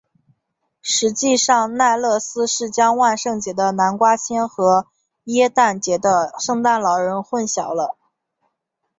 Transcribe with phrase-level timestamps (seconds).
[0.81, 4.87] 实际上奈勒斯是将万圣节的南瓜仙和
[5.25, 7.99] 耶诞节的圣诞老人混淆了。